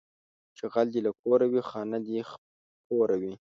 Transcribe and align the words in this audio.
چې 0.57 0.63
غل 0.73 0.87
دې 0.93 1.01
له 1.05 1.11
کوره 1.21 1.45
وي، 1.51 1.61
خانه 1.69 1.97
دې 2.07 2.19
خپوره 2.31 3.15
وي 3.21 3.33